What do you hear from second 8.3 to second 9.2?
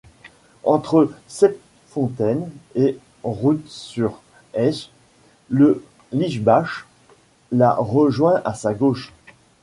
à sa gauche.